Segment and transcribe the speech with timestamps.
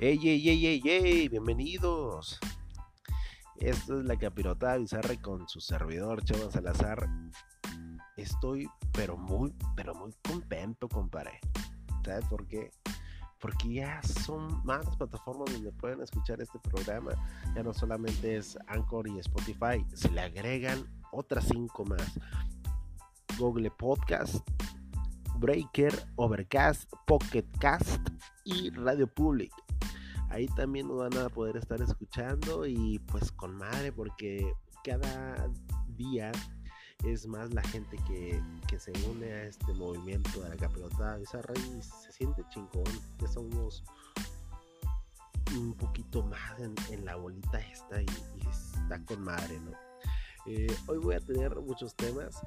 [0.00, 1.28] ¡Ey, ey, ey, ey, ey!
[1.28, 2.38] ¡Bienvenidos!
[3.56, 7.08] Esto es la capirotada bizarra con su servidor, Chava Salazar.
[8.16, 11.40] Estoy, pero muy, pero muy contento, compadre.
[12.04, 12.70] ¿Sabes por qué?
[13.40, 17.10] Porque ya son más plataformas donde pueden escuchar este programa.
[17.56, 22.20] Ya no solamente es Anchor y Spotify, se le agregan otras cinco más.
[23.36, 24.48] Google Podcast,
[25.38, 27.98] Breaker, Overcast, Pocket Cast
[28.44, 29.50] y Radio Public
[30.30, 34.52] ahí también nos van a poder estar escuchando y pues con madre porque
[34.84, 35.48] cada
[35.96, 36.32] día
[37.04, 38.42] es más la gente que,
[38.78, 42.84] se une a este movimiento de la capirotada esa raíz se siente chingón
[43.18, 43.82] ya somos
[45.56, 48.06] un poquito más en, la bolita esta y,
[48.46, 49.72] está con madre no
[50.46, 52.40] eh, hoy voy a tener muchos temas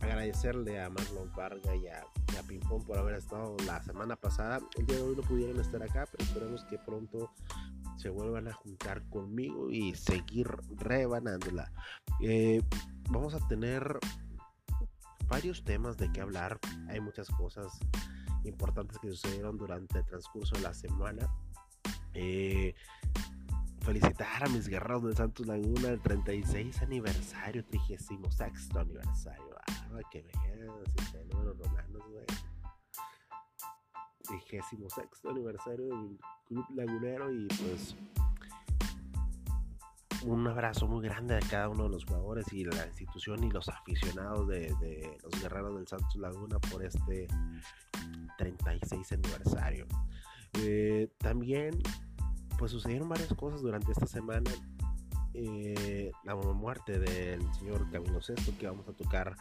[0.00, 2.04] agradecerle a Marlon Varga y a,
[2.46, 4.60] Pimpón por haber estado la semana pasada.
[4.76, 7.32] El día de hoy no pudieron estar acá, pero esperemos que pronto
[7.96, 11.72] se vuelvan a juntar conmigo y seguir rebanándola.
[12.20, 12.62] Eh,
[13.08, 13.98] vamos a tener
[15.28, 16.60] varios temas de qué hablar.
[16.88, 17.78] Hay muchas cosas
[18.44, 21.28] importantes que sucedieron durante el transcurso de la semana.
[22.14, 22.74] Eh,
[23.80, 28.20] felicitar a mis guerreros del Santos Laguna el 36 aniversario, 36
[28.74, 29.55] aniversario.
[30.10, 32.26] Que vean, si números romanos, güey.
[34.26, 34.80] 36
[35.30, 37.96] aniversario del Club Lagunero y pues
[40.24, 43.68] un abrazo muy grande a cada uno de los jugadores y la institución y los
[43.68, 47.28] aficionados de, los guerreros del Santos Laguna por este
[48.38, 49.86] 36 aniversario.
[50.60, 51.80] Eh, también
[52.58, 54.50] pues sucedieron varias cosas durante esta semana.
[55.38, 59.36] Eh, la muerte del señor Camilo Sesto, que vamos a tocar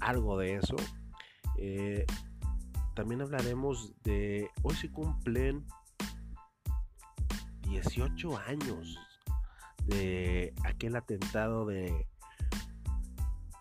[0.00, 0.76] algo de eso.
[1.56, 2.04] Eh,
[2.94, 5.66] también hablaremos de, hoy se cumplen
[7.62, 8.98] 18 años
[9.86, 12.06] de aquel atentado de,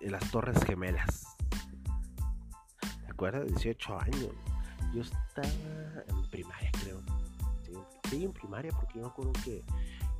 [0.01, 1.25] las Torres Gemelas.
[3.05, 3.47] ¿Te acuerdas?
[3.47, 4.29] 18 años.
[4.93, 5.47] Yo estaba
[6.07, 7.01] en primaria, creo
[8.09, 9.63] sí, en primaria, porque yo me acuerdo que,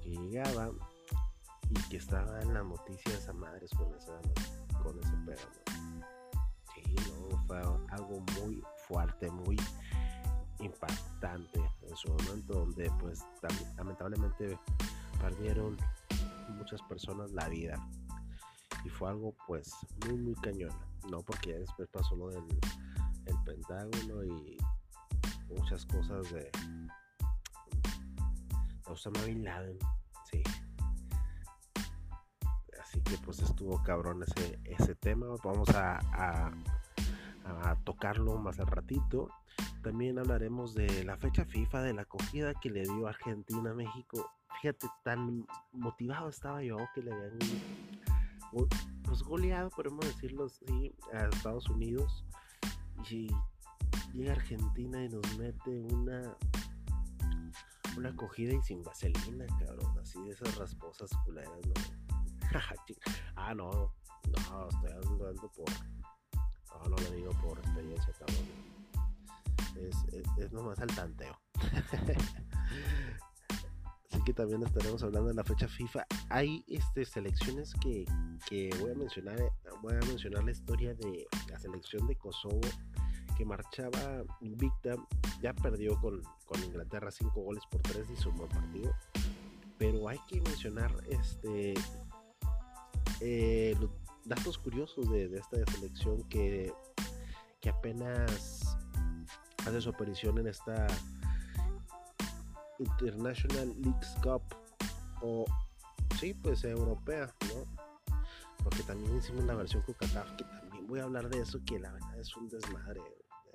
[0.04, 0.95] llegaba y
[1.96, 4.20] que estaba en las noticias a madres con, esa,
[4.84, 5.48] con ese pedo.
[6.74, 6.84] Sí,
[7.48, 9.56] fue algo muy fuerte, muy
[10.60, 13.24] impactante en su momento, donde pues
[13.78, 14.60] lamentablemente
[15.22, 15.78] perdieron
[16.58, 17.76] muchas personas la vida.
[18.84, 19.74] Y fue algo pues
[20.06, 20.76] muy, muy cañón,
[21.10, 21.22] ¿no?
[21.22, 22.44] Porque después pasó lo del
[23.26, 24.58] el Pentágono y
[25.48, 26.52] muchas cosas de,
[28.86, 29.80] Osama Bin Laden.
[32.96, 35.28] Así que pues estuvo cabrón ese, ese tema.
[35.44, 36.00] Vamos a,
[37.44, 39.30] a, tocarlo más al ratito.
[39.84, 44.32] También hablaremos de la fecha FIFA, de la acogida que le dio Argentina a México.
[44.62, 47.38] Fíjate, tan motivado estaba yo que le habían
[49.04, 52.24] pues goleado, podemos decirlo así, a Estados Unidos.
[53.10, 53.28] Y
[54.14, 56.34] llega Argentina y nos mete una
[57.98, 60.00] una acogida y sin vaselina, cabrón.
[60.02, 62.05] Así de esas rasposas culeras, ¿no?
[63.36, 65.70] ah, no, no, estoy hablando por.
[66.70, 68.46] No, no lo digo por experiencia, cabrón.
[69.76, 69.96] Es,
[70.38, 71.38] es, nomás al tanteo.
[74.12, 76.06] Así que también estaremos hablando de la fecha FIFA.
[76.30, 78.06] Hay este, selecciones que,
[78.48, 79.38] que voy a mencionar.
[79.82, 82.62] Voy a mencionar la historia de la selección de Kosovo
[83.36, 84.96] que marchaba invicta,
[85.42, 86.22] ya perdió con,
[86.64, 88.94] Inglaterra 5 goles por 3 y sumó partido.
[89.78, 91.74] Pero hay que mencionar este
[93.22, 93.90] eh, los
[94.26, 96.74] datos curiosos de, esta selección que,
[97.62, 98.78] que apenas
[99.66, 100.88] hace su aparición en esta
[102.80, 104.42] International Leagues Cup
[105.22, 105.46] o
[106.20, 107.66] sí pues europea no
[108.64, 111.92] porque también hicimos la versión con que también voy a hablar de eso que la
[111.92, 113.02] verdad es un desmadre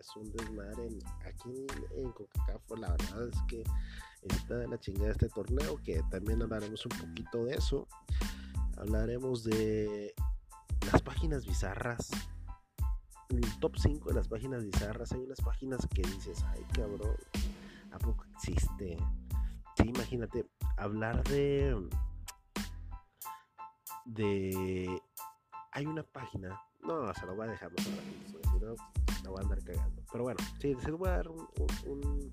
[0.00, 0.88] es un desmadre
[1.26, 2.88] aquí en, Coca-Cola.
[2.88, 3.64] La verdad es que
[4.22, 7.86] está de la chingada este torneo, que también hablaremos un poquito de eso.
[8.80, 10.14] Hablaremos de
[10.90, 12.10] las páginas bizarras.
[13.28, 17.14] El top 5 de las páginas bizarras hay unas páginas que dices, ay cabrón,
[17.92, 18.96] ¿a poco existe?
[19.76, 20.46] Sí, imagínate,
[20.78, 21.76] hablar de...
[24.06, 25.02] De...
[25.72, 28.74] Hay una página, no, se lo voy a dejar más si no
[29.22, 30.02] la voy a andar cagando.
[30.10, 31.46] Pero bueno, sí, les voy a dar un,
[31.86, 32.32] un,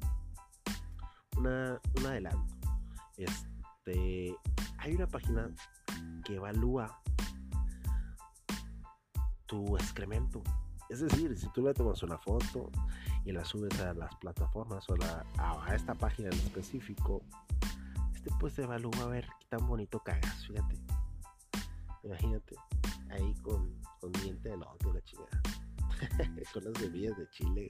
[1.38, 2.55] un adelanto.
[3.17, 4.33] Este,
[4.77, 5.53] hay una página
[6.23, 7.01] que evalúa
[9.45, 10.44] tu excremento.
[10.89, 12.69] Es decir, si tú le tomas una foto
[13.25, 14.95] y la subes a las plataformas o
[15.38, 17.21] a, esta página en específico,
[18.13, 20.75] este pues te evalúa a ver qué tan bonito cagas, fíjate.
[22.03, 22.55] Imagínate,
[23.09, 25.41] ahí con, con diente de lote la chingada.
[26.53, 27.69] con las bebidas de chile.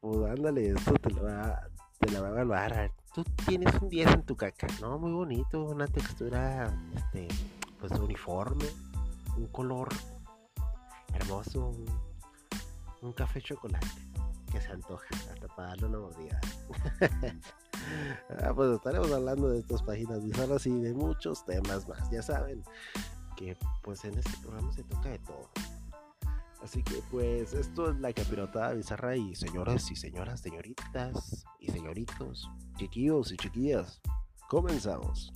[0.00, 1.68] Pues ándale, esto te lo va,
[1.98, 2.92] te la va a evaluar.
[3.18, 4.96] Tú tienes un 10 en tu caca, ¿no?
[4.96, 7.26] Muy bonito, una textura, este,
[7.80, 8.64] pues uniforme,
[9.36, 9.88] un color
[11.14, 11.74] hermoso,
[13.02, 13.88] un, café chocolate
[14.52, 16.40] que se antoja hasta para darle una mordida.
[18.40, 22.08] ah, pues estaremos hablando de estas páginas bizarras y de muchos temas más.
[22.12, 22.62] Ya saben
[23.36, 25.50] que pues en este programa se toca de todo.
[26.62, 32.48] Así que pues esto es la capirotada bizarra y señoras y señoras, señoritas y señoritos,
[32.76, 34.00] chiquillos y chiquillas,
[34.48, 35.32] comenzamos.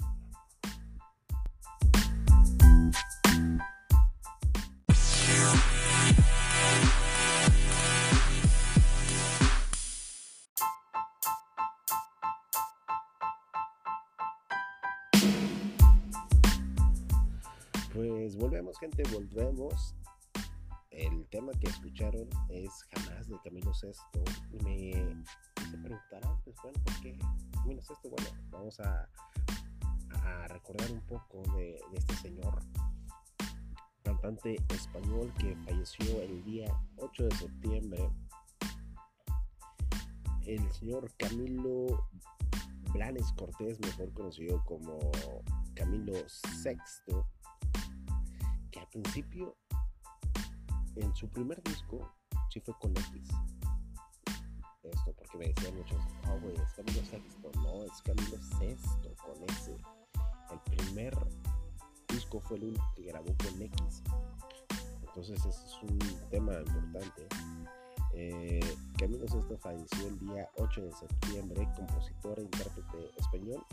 [17.94, 19.94] Pues volvemos, gente, volvemos.
[20.92, 24.22] El tema que escucharon es Jamás de Camilo Sesto.
[24.50, 24.92] Y me
[25.70, 27.18] se preguntarán, pues bueno, ¿por qué
[27.52, 28.10] Camilo Sesto?
[28.10, 29.08] Bueno, vamos a,
[30.10, 32.62] a recordar un poco de, de este señor
[34.02, 36.66] cantante español que falleció el día
[36.96, 38.10] 8 de septiembre.
[40.44, 42.06] El señor Camilo
[42.92, 44.98] Blanes Cortés, mejor conocido como
[45.74, 47.26] Camilo Sexto
[48.72, 49.56] que al principio,
[50.96, 52.12] en su primer disco,
[52.50, 53.28] sí fue con X.
[54.82, 57.50] Esto, porque me decían muchos, oh, güey, es Camilo Sexto.
[57.62, 59.76] No, es Camilo Sexto con S.
[60.50, 61.16] El primer
[62.08, 64.02] disco fue el único que grabó con X.
[65.00, 65.98] Entonces, ese es un
[66.30, 67.28] tema importante.
[68.14, 68.60] Eh,
[68.98, 73.64] Camilo Sesto falleció el día 8 de septiembre, compositor e intérprete español,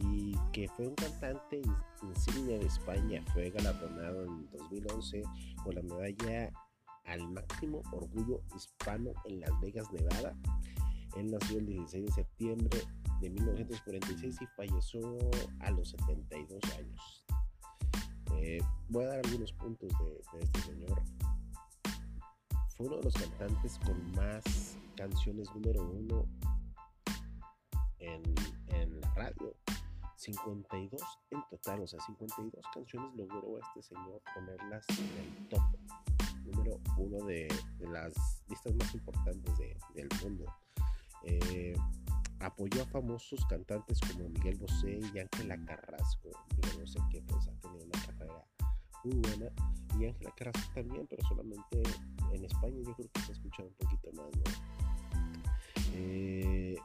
[0.00, 1.62] y que fue un cantante
[2.02, 3.24] insignia de España.
[3.32, 5.22] Fue galardonado en 2011
[5.64, 6.52] con la medalla
[7.06, 10.36] al máximo orgullo hispano en Las Vegas, Nevada.
[11.16, 12.78] Él nació el 16 de septiembre
[13.20, 15.00] de 1946 y falleció
[15.60, 17.24] a los 72 años.
[18.38, 18.58] Eh,
[18.88, 19.90] voy a dar algunos puntos
[20.32, 21.02] de este señor
[22.76, 26.26] fue uno de los cantantes con más canciones número uno
[27.98, 28.22] en,
[29.00, 29.54] la radio.
[30.16, 31.00] 52
[31.30, 35.62] en total, o sea, 52 canciones logró este señor ponerlas en el top
[36.46, 37.48] número uno de,
[37.80, 39.52] las listas más importantes
[39.94, 40.44] del mundo.
[41.22, 41.74] Eh,
[42.40, 46.30] apoyó a famosos cantantes como Miguel Bosé y Ángela Carrasco.
[46.56, 48.44] Miguel Bosé que pues ha tenido una carrera
[49.04, 49.50] muy buena
[49.98, 51.82] y Ángela Carrasco también, pero solamente
[52.32, 54.26] en España yo creo que se escucha un poquito más,
[55.98, 56.76] eh,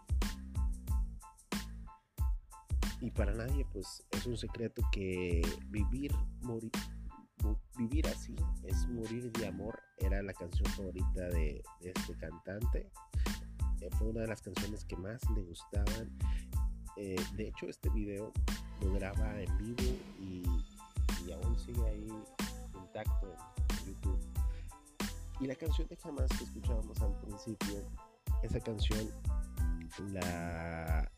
[3.01, 6.71] y para nadie, pues es un secreto que vivir, morir,
[7.77, 9.79] vivir así es morir de amor.
[9.97, 12.91] Era la canción favorita de, este cantante.
[13.81, 16.17] Eh, fue una de las canciones que más le gustaban.
[16.97, 18.31] Eh, de hecho, este video
[18.81, 20.43] lo graba en vivo y,
[21.31, 22.07] aún sigue ahí
[22.75, 23.33] intacto
[23.69, 24.19] en YouTube.
[25.39, 27.89] Y la canción de Jamás que escuchábamos al principio,
[28.43, 29.09] esa canción
[30.11, 31.09] la,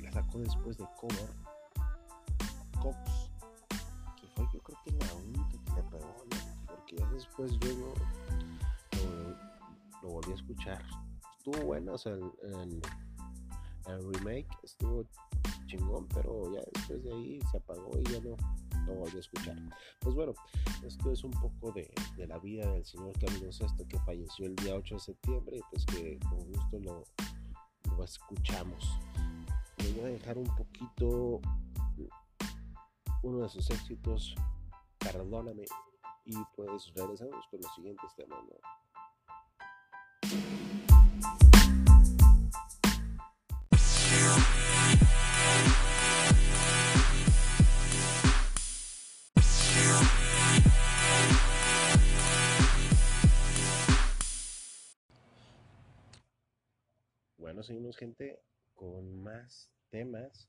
[0.00, 1.30] la sacó después de Cover
[2.80, 3.30] Cox,
[4.20, 7.94] que fue yo creo que la única porque después yo no,
[10.02, 10.84] lo, volví a escuchar.
[11.38, 12.82] Estuvo bueno, o sea, el,
[14.12, 15.04] remake estuvo
[15.66, 18.36] chingón, pero ya después de ahí se apagó y ya no,
[18.86, 19.56] no volví a escuchar.
[20.00, 20.34] Pues bueno,
[20.84, 24.56] esto es un poco de, de la vida del señor Camilo Sesto que falleció el
[24.56, 27.04] día 8 de septiembre pues que con gusto lo,
[27.96, 28.98] lo escuchamos.
[29.96, 31.40] Voy a dejar un poquito
[33.22, 34.34] uno de sus éxitos,
[34.98, 35.64] Perdóname,
[36.24, 38.56] y pues regresamos con los siguientes temas, ¿no?
[57.68, 58.40] seguimos gente
[58.74, 60.48] con más temas.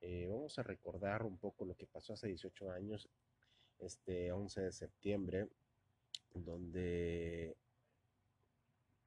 [0.00, 3.08] Eh, vamos a recordar un poco lo que pasó hace 18 años,
[3.82, 5.48] este 11 de septiembre,
[6.34, 7.56] donde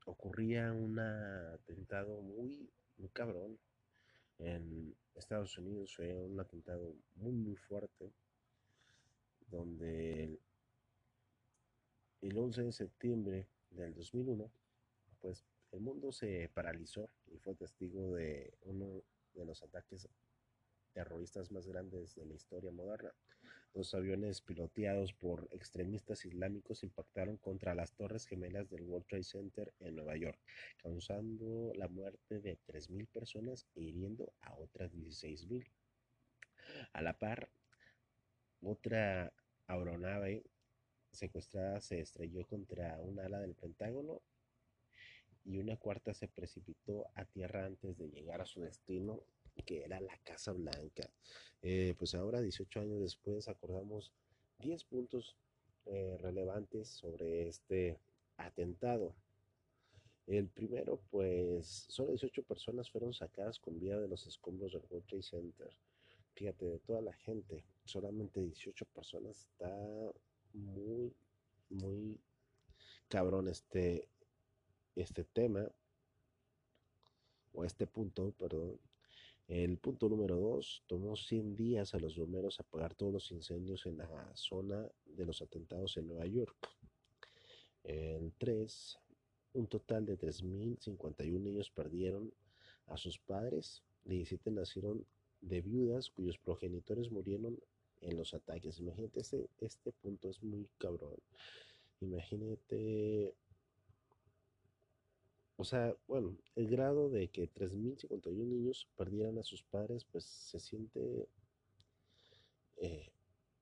[0.06, 3.58] ocurría un atentado muy, muy cabrón
[4.40, 5.96] en Estados Unidos.
[5.96, 8.12] Fue un atentado muy, muy fuerte,
[9.48, 10.40] donde
[12.22, 14.50] el 11 de septiembre del 2001
[15.22, 19.04] pues el mundo se paralizó y fue testigo de uno
[19.34, 20.08] de los ataques
[20.94, 23.12] terroristas más grandes de la historia moderna.
[23.76, 29.74] Los aviones piloteados por extremistas islámicos impactaron contra las torres gemelas del World Trade Center
[29.82, 30.40] en Nueva York,
[30.78, 35.70] causando la muerte de 3.000 personas e hiriendo a otras 16.000.
[36.94, 37.50] A la par,
[38.62, 39.34] otra
[39.68, 40.46] aeronave
[41.12, 44.22] secuestrada se estrelló contra un ala del Pentágono
[45.44, 49.20] y una cuarta se precipitó a tierra antes de llegar a su destino,
[49.64, 51.10] que era la Casa Blanca.
[51.62, 54.12] Eh, pues ahora, 18 años después, acordamos
[54.60, 55.36] 10 puntos
[55.86, 58.00] eh, relevantes sobre este
[58.38, 59.16] atentado.
[60.28, 65.08] El primero, pues, solo 18 personas fueron sacadas con vida de los escombros del World
[65.08, 65.70] Trade Center.
[66.34, 69.48] Fíjate, de toda la gente, solamente 18 personas.
[69.52, 70.12] Está
[70.54, 71.14] muy,
[71.70, 72.20] muy
[73.08, 74.10] cabrón este,
[74.96, 75.72] este tema,
[77.54, 78.80] o este punto, perdón.
[79.48, 83.98] El punto número 2, tomó 100 días a los bomberos apagar todos los incendios en
[83.98, 86.56] la zona de los atentados en Nueva York.
[87.84, 88.98] El 3,
[89.54, 92.34] un total de 3.051 niños perdieron
[92.88, 95.06] a sus padres, 17 nacieron
[95.42, 97.60] de viudas cuyos progenitores murieron
[98.02, 98.80] en los ataques.
[98.80, 101.18] Imagínate, este, este punto es muy cabrón.
[102.02, 103.36] Imagínate,
[105.58, 110.60] o sea, bueno, el grado de que 3.051 niños perdieran a sus padres, pues se
[110.60, 111.30] siente
[112.78, 113.12] eh,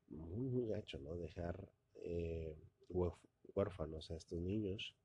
[0.10, 1.16] muy, muy gacho, ¿no?
[1.16, 2.58] Dejar eh,
[2.90, 4.96] huérfanos a estos niños.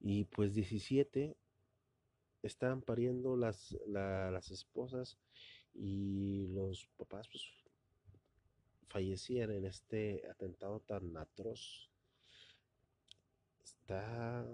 [0.00, 1.36] Y pues 17
[2.42, 5.18] estaban pariendo las, las esposas
[5.74, 7.44] y los papás pues
[8.88, 11.90] fallecían en este atentado tan atroz.
[13.62, 14.46] Está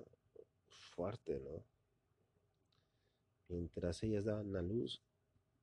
[0.96, 1.62] fuerte, ¿no?
[3.48, 5.00] Mientras ellas daban la luz,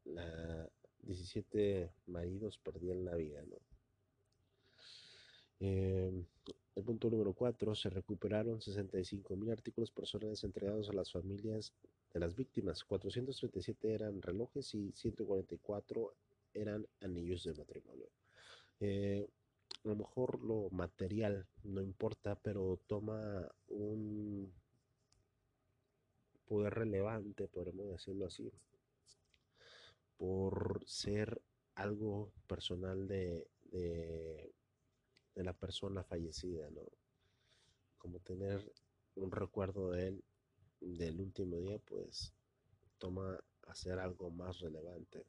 [0.06, 3.58] la 17 maridos perdían la vida, ¿no?
[5.60, 6.26] Eh,
[6.76, 11.74] el punto número 4, se recuperaron 65 mil artículos personales entregados a las familias
[12.14, 12.84] de las víctimas.
[12.84, 16.16] 437 eran relojes y 144
[16.54, 18.08] eran anillos de matrimonio.
[18.80, 19.28] Eh,
[19.84, 24.52] a lo mejor lo material no importa, pero toma un
[26.48, 28.52] poder relevante, podemos decirlo así,
[30.18, 31.42] por ser
[31.76, 34.54] algo personal de, de,
[35.36, 36.82] la persona fallecida, ¿no?
[37.98, 38.72] Como tener
[39.16, 40.24] un recuerdo de él
[40.80, 42.34] del último día, pues
[43.00, 45.26] toma a ser algo más relevante.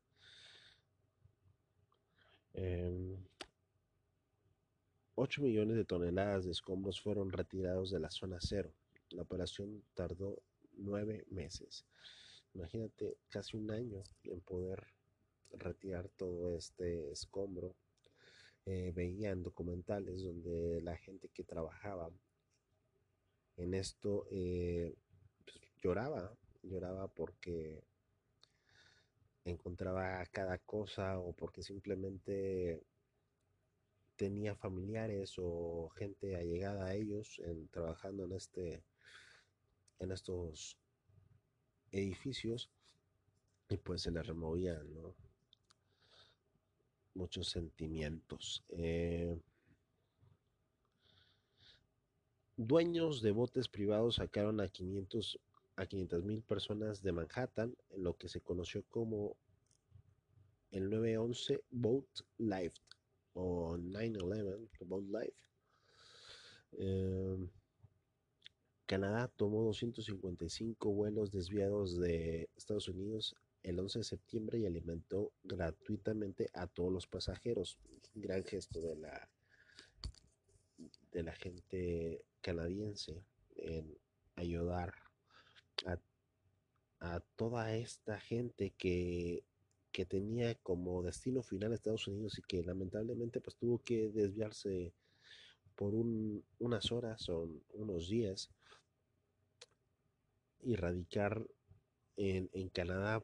[5.16, 8.72] 8 em, millones de toneladas de escombros fueron retirados de la zona cero.
[9.10, 10.42] La operación tardó
[10.76, 11.84] nueve meses.
[12.54, 14.86] Imagínate casi un año en poder
[15.50, 17.74] retirar todo este escombro.
[18.66, 22.10] Eh, veían documentales donde la gente que trabajaba
[23.56, 24.94] en esto eh,
[25.44, 27.84] pues, lloraba, lloraba porque
[29.44, 32.82] encontraba cada cosa o porque simplemente
[34.16, 38.82] tenía familiares o gente allegada a ellos en, trabajando en este
[40.04, 40.78] en estos
[41.90, 42.70] edificios
[43.68, 44.86] y pues se les removían
[47.14, 49.38] muchos sentimientos eh,
[52.56, 55.38] dueños de botes privados sacaron a 500
[55.76, 59.36] a 500 mil personas de Manhattan en lo que se conoció como
[60.70, 62.06] el 911 Boat
[62.38, 62.76] Life
[63.34, 65.38] o 911 Boat Life.
[66.72, 67.48] Em,
[68.86, 76.50] Canadá tomó 255 vuelos desviados de Estados Unidos el 11 de septiembre y alimentó gratuitamente
[76.52, 77.78] a todos los pasajeros.
[78.14, 79.30] Gran gesto de la,
[81.12, 83.24] de la gente canadiense
[83.56, 83.96] en
[84.36, 84.94] ayudar
[85.86, 89.44] a, toda esta gente que,
[89.92, 94.94] que, tenía como destino final Estados Unidos y que lamentablemente pues tuvo que desviarse
[95.76, 98.50] por unas horas o unos días
[100.64, 101.46] y radicar
[102.16, 103.22] en, Canadá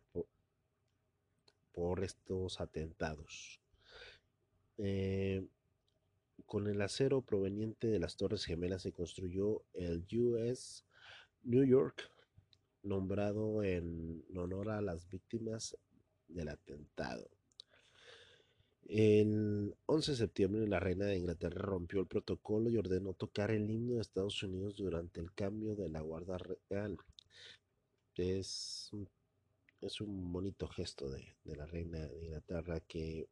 [1.73, 3.61] por, estos atentados.
[4.79, 5.47] Eh,
[6.47, 10.85] con el acero proveniente de las Torres Gemelas se construyó el US
[11.43, 12.11] New York
[12.83, 15.77] nombrado en honor a las víctimas
[16.29, 17.31] del atentado.
[18.87, 23.71] El 11 de septiembre la reina de Inglaterra rompió el protocolo y ordenó tocar el
[23.71, 26.97] himno de Estados Unidos durante el cambio de la Guardia Real.
[28.17, 28.93] Es
[29.81, 33.29] es un bonito gesto de, de la reina de Inglaterra que,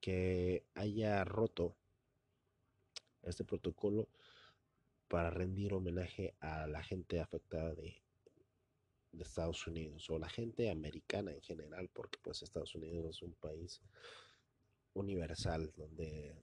[0.00, 1.76] que haya roto
[3.22, 4.08] este protocolo
[5.08, 8.00] para rendir homenaje a la gente afectada de,
[9.10, 13.34] de Estados Unidos o la gente americana en general, porque pues Estados Unidos es un
[13.34, 13.80] país
[14.94, 16.36] universal donde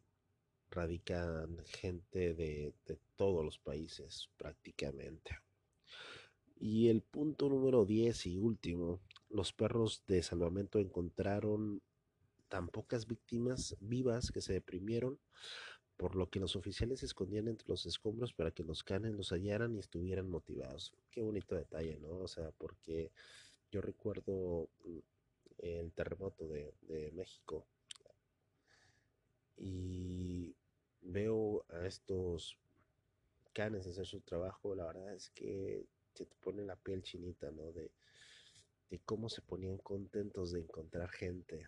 [0.69, 5.46] radican gente de, de todos los países prácticamente.
[6.59, 8.99] Y el punto número 10 y último,
[9.29, 11.81] los perros de salvamento encontraron
[12.49, 15.19] tan pocas víctimas vivas que se deprimieron
[15.97, 19.31] por lo que los oficiales se escondían entre los escombros para que los canes los
[19.31, 20.93] hallaran y estuvieran motivados.
[21.09, 22.19] Qué bonito detalle, ¿no?
[22.19, 23.11] O sea, porque
[23.71, 24.99] yo recuerdo mm,
[25.57, 27.65] el terremoto de, de México
[29.57, 30.55] y
[31.01, 32.57] veo a estos
[33.53, 35.87] canes hacer su trabajo, la verdad es que
[36.17, 37.71] se te pone la piel chinita, ¿no?
[37.71, 37.91] De,
[38.89, 41.67] de cómo se ponían contentos de encontrar gente.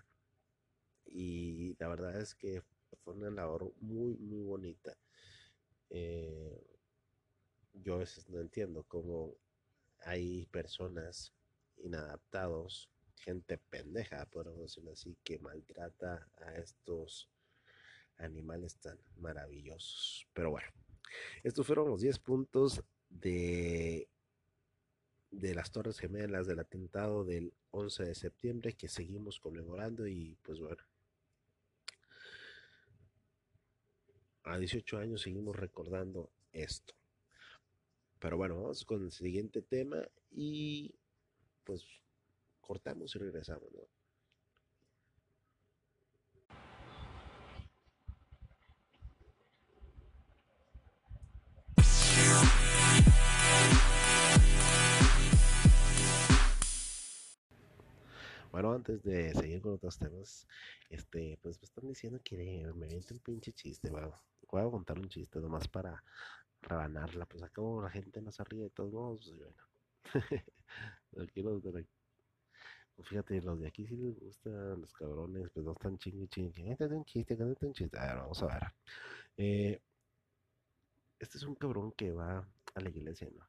[1.05, 2.63] Y la verdad es que
[3.03, 4.97] fue una labor muy, muy bonita.
[5.89, 6.61] Eh,
[7.73, 9.35] yo a veces no entiendo cómo
[9.99, 11.33] hay personas
[11.77, 17.29] inadaptados, gente pendeja, podemos decirlo así, que maltrata a estos
[18.17, 20.27] animales tan maravillosos.
[20.33, 20.67] Pero bueno,
[21.43, 24.09] estos fueron los 10 puntos de,
[25.31, 30.59] de las Torres Gemelas del atentado del 11 de septiembre que seguimos conmemorando y pues
[30.59, 30.83] bueno,
[34.43, 36.95] a 18 años seguimos recordando esto.
[38.19, 40.93] Pero bueno, vamos con el siguiente tema y
[41.63, 41.85] pues
[42.59, 43.69] cortamos y regresamos.
[58.51, 60.47] Bueno, antes de seguir con otros temas,
[60.89, 64.11] este, pues me están diciendo que me aviente un pinche chiste, va.
[64.51, 66.03] Voy a contar un chiste nomás para
[66.61, 69.63] rebanarla, pues acabo la gente no se ríe de todos modos, pues bueno.
[71.29, 71.85] aquí los de
[72.95, 76.71] pues fíjate, los de aquí sí les gustan los cabrones, pues no están chingue chingue.
[76.71, 77.97] Este es un chiste, este es un chiste.
[77.97, 78.63] A ver, vamos a ver.
[79.37, 79.81] Eh,
[81.19, 83.47] este es un cabrón que va a la iglesia, ¿no?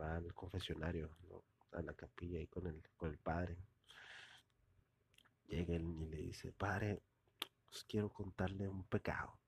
[0.00, 1.42] Va al confesionario, ¿no?
[1.72, 3.58] A la capilla ahí con el, con el padre
[5.48, 7.02] llega él y le dice, padre,
[7.68, 9.38] pues quiero contarle un pecado.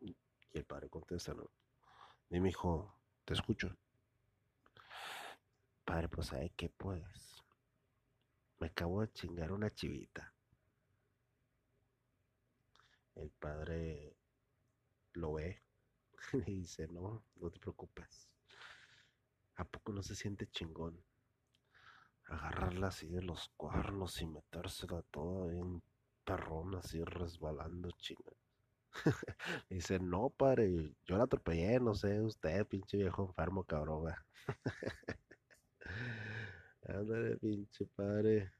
[0.00, 0.16] Y
[0.52, 1.50] el padre contesta, ¿no?
[2.28, 3.76] Dime, hijo, te escucho.
[5.84, 6.68] Padre, pues ¿sabe qué?
[6.70, 7.44] Pues
[8.58, 10.32] me acabo de chingar una chivita.
[13.14, 14.16] El padre
[15.14, 15.62] lo ve
[16.46, 18.28] y dice, no, no te preocupes.
[19.56, 21.02] ¿A poco no se siente chingón?
[22.32, 25.82] Agarrarla así de los cuernos y metérsela toda bien
[26.24, 28.32] perrón así resbalando china.
[29.70, 34.12] Dice, no, padre, yo la atropellé, no sé, usted, pinche viejo enfermo, cabrón.
[36.88, 38.52] Ándale, pinche padre.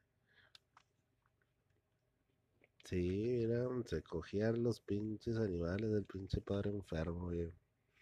[2.84, 7.52] Sí, mira, se cogían los pinches animales del pinche padre enfermo, güey.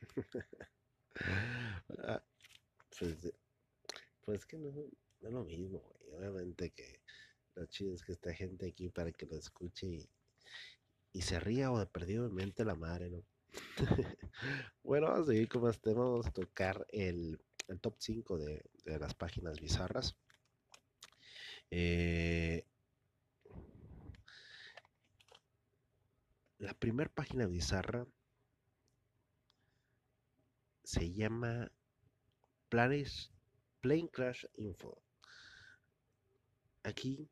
[2.05, 2.23] Ah,
[2.99, 3.31] pues,
[4.25, 4.71] pues que no,
[5.21, 6.13] no es lo mismo, güey.
[6.17, 7.01] Obviamente que
[7.55, 9.87] lo chido es que esta gente aquí para que lo escuche
[11.13, 13.25] y, se ría o de mente la madre, ¿no?
[14.83, 16.05] bueno, vamos a seguir con más temas.
[16.05, 17.41] Vamos a tocar el,
[17.81, 20.17] top 5 de, de, las páginas bizarras.
[21.71, 22.65] Eh,
[26.59, 28.07] la primera página bizarra
[30.85, 31.71] se llama
[32.69, 33.33] Planes
[33.81, 35.03] Plane Crash Info.
[36.83, 37.29] Aquí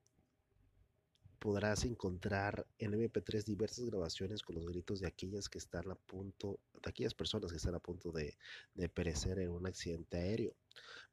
[1.39, 6.59] podrás encontrar en MP3 diversas grabaciones con los gritos de aquellas que están a punto,
[6.83, 8.37] de aquellas personas que están a punto de,
[8.75, 10.55] de perecer en un accidente aéreo.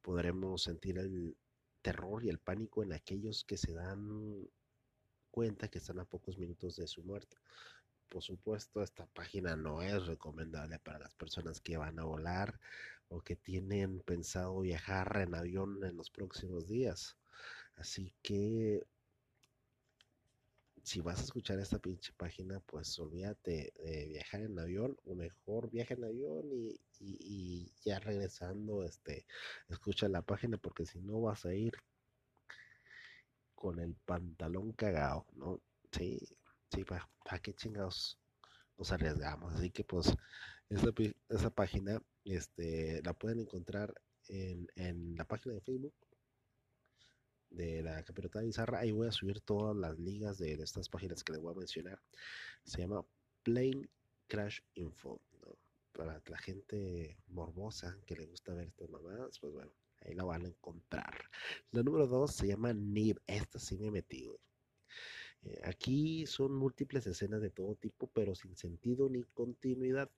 [0.02, 1.38] Podremos sentir el
[1.82, 4.48] terror y el pánico en aquellos que se dan
[5.32, 7.38] cuenta que están a pocos minutos de su muerte.
[8.10, 12.60] Por supuesto, esta página no es recomendable para las personas que van a volar
[13.10, 17.17] o que tienen pensado viajar en avión en los próximos días.
[17.76, 18.86] Así que
[20.86, 25.70] si vas a escuchar esta pinche página, pues olvídate de viajar en avión o mejor
[25.72, 29.26] viaja en avión y, y, ya regresando, este,
[29.68, 31.74] escucha la página porque si no vas a ir
[33.56, 35.60] con el pantalón cagado, ¿no?
[35.92, 36.20] Sí,
[36.72, 38.20] sí, ¿para pa qué chingados
[38.78, 39.56] nos arriesgamos?
[39.56, 40.14] Así que pues
[40.70, 40.90] esa,
[41.30, 43.94] esa página este, la pueden encontrar
[44.28, 45.96] en, en la página de Facebook
[47.56, 48.80] de la Capirotada Bizarra.
[48.80, 52.00] Ahí voy a subir todas las ligas de, estas páginas que les voy a mencionar.
[52.63, 53.06] Se llama
[53.44, 53.89] Plane
[54.28, 55.22] Crash Info.
[55.94, 60.44] Para la gente morbosa que le gusta ver estas mamadas, pues bueno, ahí la van
[60.44, 61.30] a encontrar.
[61.72, 63.22] La número dos se llama NIB.
[63.28, 64.38] Esta sí me he metido.
[65.44, 70.10] Eh, aquí son múltiples escenas de todo tipo, pero sin sentido ni continuidad,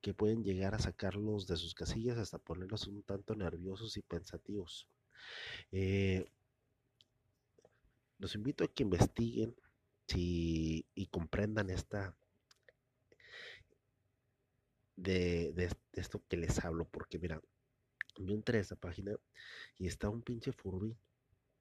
[0.00, 4.88] que pueden llegar a sacarlos de sus casillas hasta ponerlos un tanto nerviosos y pensativos.
[5.72, 6.24] Eh,
[8.18, 9.54] los invito a que investiguen
[10.14, 12.16] y comprendan esta
[14.96, 17.40] de, esto que les hablo, porque mira,
[18.16, 19.12] yo entré a esa página
[19.78, 20.96] y está un pinche Furby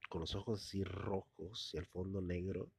[0.09, 2.71] con los ojos así rojos y el fondo negro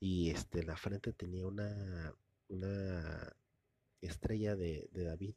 [0.00, 2.12] y este en la frente tenía una
[2.48, 3.34] una
[4.00, 5.34] estrella de, de David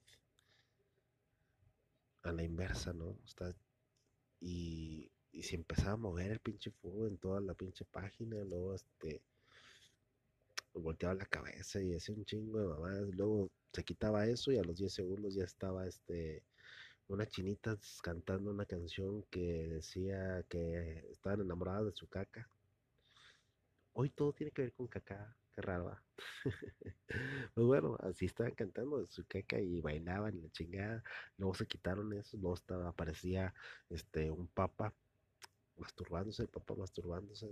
[2.23, 3.17] a la inversa, ¿no?
[3.25, 3.55] Está
[4.41, 8.73] y y si empezaba a mover el pinche fuego en toda la pinche página, luego
[8.73, 9.21] este
[10.73, 14.63] volteaba la cabeza y hacía un chingo de mamadas, luego se quitaba eso y a
[14.63, 16.43] los 10 segundos ya estaba este
[17.07, 22.49] una chinita cantando una canción que decía que estaban enamoradas de su caca.
[23.93, 25.97] Hoy todo tiene que ver con caca, qué raro.
[27.53, 31.03] pues bueno, así estaban cantando de su caca y bailaban la chingada.
[31.37, 33.53] Luego se quitaron eso, luego estaba, aparecía
[33.89, 34.93] este un papa
[35.77, 37.49] masturbándose, el papá masturbándose,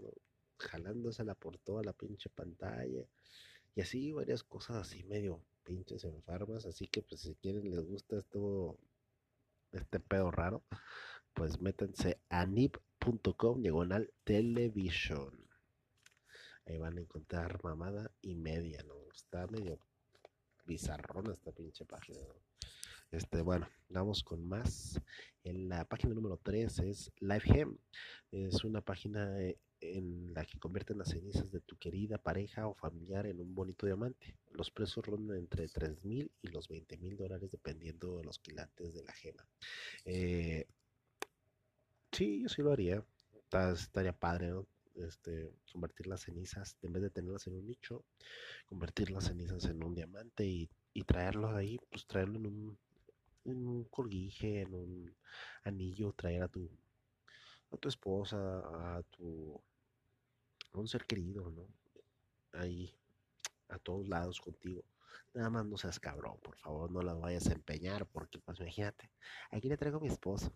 [0.57, 3.05] jalándosela por toda la pinche pantalla.
[3.75, 6.65] Y así varias cosas así medio pinches enfermas.
[6.65, 8.77] Así que pues si quieren les gusta esto,
[9.71, 10.63] este pedo raro,
[11.33, 15.39] pues métanse a nip.com diagonal television.
[16.65, 18.95] Ahí van a encontrar mamada y media, ¿no?
[19.13, 19.79] Está medio
[20.65, 22.19] bizarrona esta pinche página,
[23.13, 24.99] este, bueno, vamos con más.
[25.43, 27.77] En la página número 3 es LifeGem.
[28.31, 32.73] Es una página eh, en la que convierten las cenizas de tu querida pareja o
[32.73, 34.35] familiar en un bonito diamante.
[34.51, 38.95] Los precios rondan entre 3 mil y los 20 mil dólares dependiendo de los quilates
[38.95, 39.47] de la gema.
[40.05, 40.65] Eh,
[42.11, 43.03] sí, yo sí lo haría.
[43.75, 44.65] Estaría padre, ¿no?
[44.95, 48.03] Este, convertir las cenizas, en vez de tenerlas en un nicho,
[48.65, 52.77] convertir las cenizas en un diamante y, y traerlos ahí, pues traerlo en un,
[53.45, 55.15] en un colguije, en un
[55.63, 56.69] anillo, traer a tu,
[57.71, 58.37] a tu esposa,
[58.97, 59.61] a tu,
[60.73, 61.67] a un ser querido, ¿no?
[62.53, 62.93] Ahí,
[63.69, 64.83] a todos lados contigo.
[65.33, 69.11] Nada más no seas cabrón, por favor, no las vayas a empeñar, porque pues imagínate,
[69.51, 70.51] aquí le traigo a mi esposo.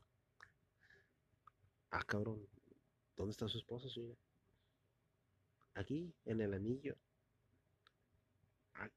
[1.91, 2.47] Ah, cabrón,
[3.15, 4.15] ¿dónde está su esposo, suya?
[5.75, 6.95] Aquí, en el anillo.
[8.75, 8.89] Ah,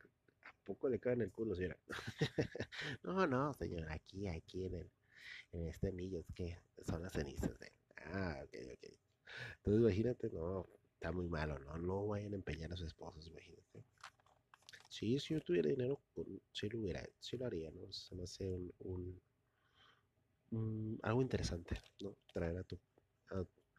[0.74, 1.78] poco le cae en el culo, señora.
[3.02, 4.90] no, no, señor, aquí, aquí en, el,
[5.52, 7.72] en este anillo, es que son las cenizas de...
[8.12, 8.92] Ah, ok, ok.
[9.56, 11.76] Entonces, imagínate, no, está muy malo, ¿no?
[11.78, 13.84] No vayan a empeñar a sus esposos, imagínate.
[14.88, 16.00] Sí, si yo tuviera dinero,
[16.52, 17.92] sí lo hubiera, sí lo haría, ¿no?
[17.92, 19.20] Se me hace un,
[21.02, 22.16] algo interesante, ¿no?
[22.32, 22.78] Traer a tu,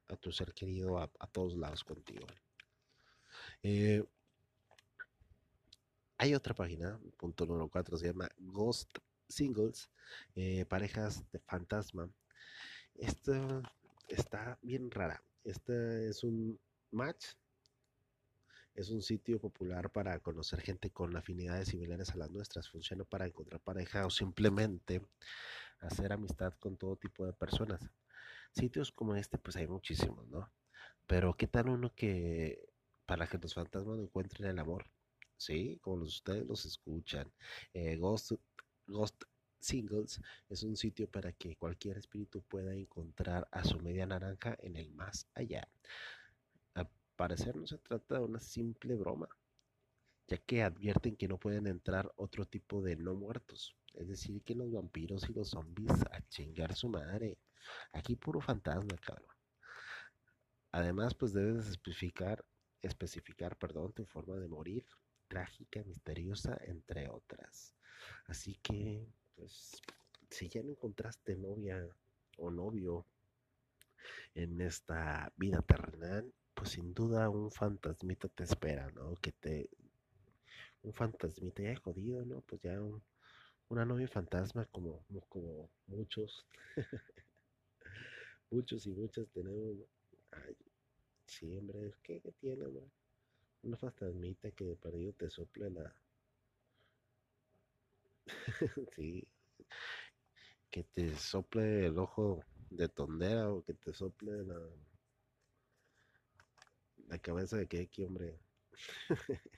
[0.07, 2.25] a, tu ser querido a, a todos lados contigo.
[3.63, 4.03] Eh,
[6.21, 8.95] hay otra página, punto número 4, se llama Ghost
[9.27, 9.89] Singles,
[10.35, 12.07] eh, parejas de fantasma.
[12.93, 13.63] Esta
[14.07, 15.23] está bien rara.
[15.43, 16.59] Este es un
[16.91, 17.25] match.
[18.75, 22.69] Es un sitio popular para conocer gente con afinidades similares a las nuestras.
[22.69, 25.01] Funciona para encontrar pareja o simplemente
[25.79, 27.81] hacer amistad con todo tipo de personas.
[28.51, 30.51] Sitios como este, pues hay muchísimos, ¿no?
[31.07, 32.69] Pero ¿qué tal uno que
[33.07, 34.85] para que los fantasmas encuentren el amor?
[35.41, 35.79] ¿Sí?
[35.81, 37.31] Como ustedes los escuchan.
[37.73, 38.33] Eh, Ghost,
[38.87, 39.23] Ghost
[39.59, 44.75] Singles es un sitio para que cualquier espíritu pueda encontrar a su media naranja en
[44.75, 45.67] el más allá.
[46.75, 49.29] Al parecer no se trata de una simple broma,
[50.27, 53.75] ya que advierten que no pueden entrar otro tipo de no muertos.
[53.93, 57.37] Es decir, que los vampiros y los zombies a chingar su madre.
[57.93, 59.35] Aquí puro fantasma, cabrón.
[60.71, 62.45] Además, pues debes especificar,
[62.81, 64.85] especificar, perdón, tu forma de morir
[65.31, 67.73] trágica, misteriosa, entre otras.
[68.25, 69.81] Así que, pues,
[70.29, 71.87] si ya no encontraste novia
[72.37, 73.05] o novio
[74.35, 79.15] en esta vida terrenal, pues sin duda un fantasmita te espera, ¿no?
[79.15, 79.69] Que te...
[80.83, 82.41] Un fantasmita ya jodido, ¿no?
[82.41, 82.77] Pues ya
[83.69, 86.45] una novia fantasma como, como muchos.
[88.49, 89.77] muchos y muchas tenemos.
[91.25, 92.91] Sí, hombre, ¿qué, qué tiene, hombre?
[93.63, 95.95] Una fantasmita que de perdido te sople la...
[98.95, 99.27] sí,
[100.69, 104.59] que te sople el ojo de tondera o que te sople la,
[107.07, 108.39] la cabeza de que aquí, hombre.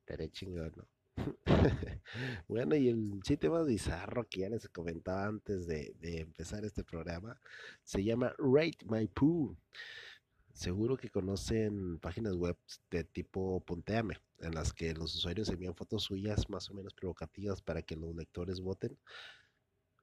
[0.00, 0.86] Estaré chingón, ¿no?
[2.48, 6.84] bueno, y el sitio más bizarro que ya les comentaba antes de, de empezar este
[6.84, 7.38] programa
[7.82, 9.56] se llama Rate My Poo.
[10.52, 12.56] Seguro que conocen páginas web
[12.90, 17.62] de tipo Punteame, en las que los usuarios envían fotos suyas más o menos provocativas
[17.62, 18.98] para que los lectores voten.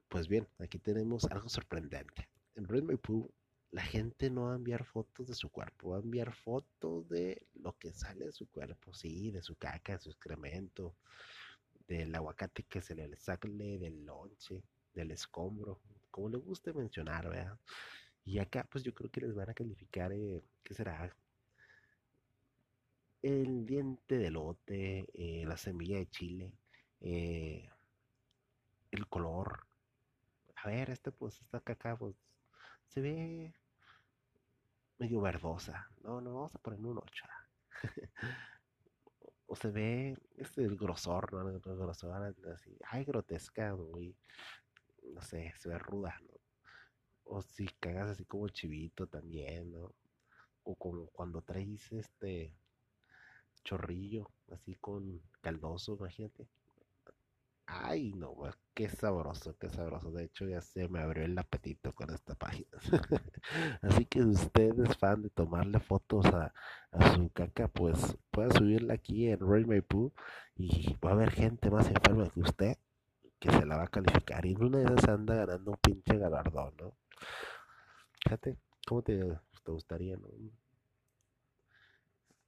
[0.10, 2.30] Pues bien, aquí tenemos algo sorprendente.
[2.56, 3.30] En My Poo
[3.72, 7.46] la gente no va a enviar fotos de su cuerpo, va a enviar fotos de
[7.54, 10.96] lo que sale de su cuerpo, sí, de su caca, de su excremento,
[11.88, 17.60] del aguacate que se le sale del lonche, del escombro, como le guste mencionar, ¿verdad?
[18.28, 21.16] Y acá, pues yo creo que les van a calificar, eh, ¿qué será?
[23.22, 26.54] El diente de lote, eh, la semilla de chile,
[27.00, 27.70] eh,
[28.92, 29.66] el color.
[30.56, 32.18] A ver, este, pues, esta caca, pues,
[32.88, 33.54] se ve
[35.00, 35.90] medio verdosa.
[36.04, 37.26] No, no, vamos a poner un 8.
[39.48, 41.50] o se ve este, el grosor, ¿no?
[41.50, 41.90] El grosor
[42.54, 44.18] así, ay, grotesca, muy,
[45.14, 46.37] no sé, se ve ruda, ¿no?
[47.30, 49.94] O si cagas así como chivito también, ¿no?
[50.64, 52.54] O como cuando traes este
[53.64, 56.48] chorrillo, así con caldoso, imagínate.
[57.70, 58.34] Ay, no,
[58.74, 60.10] qué sabroso, qué sabroso.
[60.12, 62.70] De hecho, ya se me abrió el apetito con esta página.
[63.82, 66.54] Así que si usted es fan de tomarle fotos a,
[67.14, 70.14] su caca, pues puede subirla aquí en Ray My Poo
[70.56, 72.78] y va a haber gente más enferma que usted
[73.40, 74.46] que se la va a calificar.
[74.46, 76.94] Y en una de esas anda ganando un pinche galardón, ¿no?
[78.24, 79.18] Fíjate, ¿cómo te,
[79.64, 80.18] te gustaría,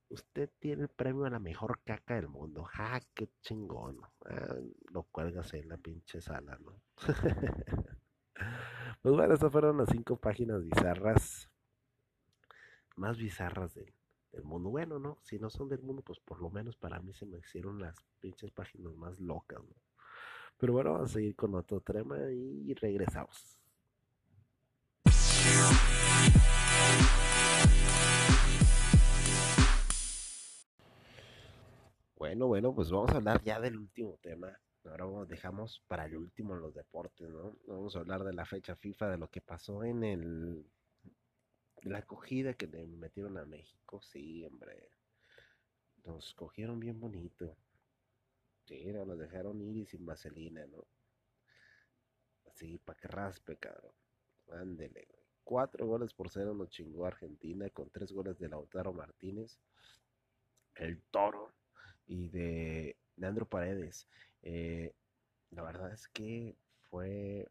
[0.09, 2.63] usted tiene el premio a la mejor caca del mundo.
[2.63, 3.99] ¡Ja, qué chingón!
[4.25, 4.55] Ah,
[4.91, 6.81] lo cuelgas en la pinche sala, ¿no?
[9.01, 11.49] pues bueno, estas fueron las cinco páginas bizarras,
[12.95, 13.93] más bizarras del,
[14.31, 14.69] del, mundo.
[14.69, 15.19] Bueno, ¿no?
[15.21, 17.95] Si no son del mundo, pues por lo menos para mí se me hicieron las
[18.19, 19.75] pinches páginas más locas, ¿no?
[20.57, 23.58] Pero bueno, vamos a seguir con otro tema y regresamos.
[32.19, 34.59] Bueno, bueno, pues vamos a hablar ya del último tema.
[34.83, 37.55] Ahora dejamos para el último los deportes, ¿no?
[37.65, 40.65] Vamos a hablar de la fecha FIFA, de lo que pasó en el
[41.83, 44.01] la acogida que le metieron a México.
[44.01, 44.91] Sí, hombre.
[46.03, 47.55] Nos cogieron bien bonito.
[48.65, 50.85] Sí, nos dejaron ir y sin vaselina, ¿no?
[52.47, 53.93] Así, para que raspe, cabrón.
[54.51, 55.23] Ándele, güey.
[55.45, 59.57] Cuatro goles por cero nos chingó Argentina con tres goles de Lautaro Martínez.
[60.75, 61.58] El toro
[62.09, 64.07] y de Leandro Paredes.
[64.41, 64.93] Eh,
[65.51, 66.57] la verdad es que
[66.89, 67.47] fue...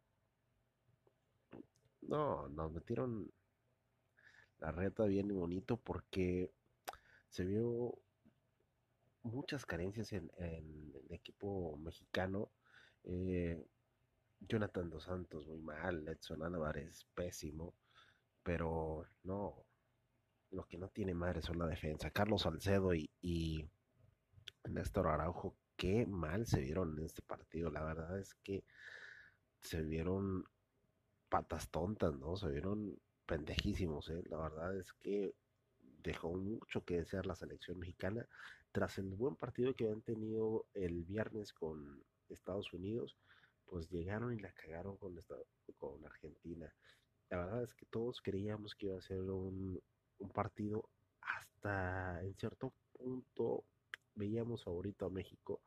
[2.03, 3.31] No, nos metieron
[4.59, 6.51] la reta bien y bonito porque
[7.29, 7.95] se vio
[9.23, 12.51] muchas carencias en, el equipo mexicano.
[13.05, 13.65] Eh,
[14.41, 17.75] Jonathan Dos Santos muy mal, Edson Álvarez pésimo,
[18.43, 19.65] pero no,
[20.51, 22.11] lo que no tiene madre son la defensa.
[22.11, 23.69] Carlos Salcedo y, y
[24.69, 27.71] Néstor Araujo, qué mal se vieron en este partido.
[27.71, 28.65] La verdad es que
[29.61, 30.45] se vieron
[31.29, 32.37] patas tontas, ¿no?
[32.37, 34.23] Se vieron pendejísimos, ¿eh?
[34.29, 35.35] La verdad es que
[35.79, 38.27] dejó mucho que desear la selección mexicana
[38.73, 43.17] tras el buen partido que habían tenido el viernes con Estados Unidos,
[43.67, 45.15] pues llegaron y la cagaron con,
[45.77, 46.75] con Argentina.
[47.31, 49.83] La verdad es que todos creíamos que iba a ser un
[50.33, 50.89] partido
[51.21, 53.65] hasta en cierto punto
[54.19, 55.61] veíamos favorito a México.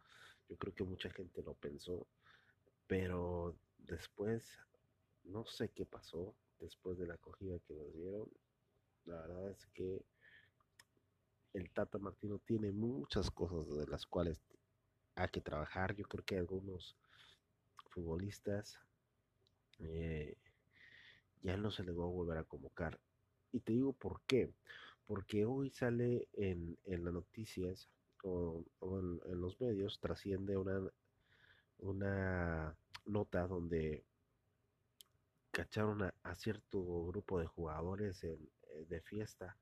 [0.49, 2.05] Yo creo que mucha gente lo pensó,
[2.85, 4.59] pero después
[5.23, 8.29] no sé qué pasó después de la acogida que nos dieron.
[9.05, 10.03] La verdad es que
[11.53, 14.41] el Tata Martino tiene muchas cosas de las cuales
[15.15, 15.95] hay que trabajar.
[15.95, 16.95] Yo creo que algunos
[17.89, 18.79] futbolistas
[19.79, 20.37] eh,
[21.41, 22.99] ya no se les va a volver a convocar.
[23.51, 24.53] Y te digo por qué.
[25.07, 27.89] Porque hoy sale en, en las noticias
[28.23, 30.81] o, en, los medios trasciende una,
[31.79, 34.03] una nota donde
[35.51, 39.57] cacharon a, cierto grupo de jugadores en, eh, de fiesta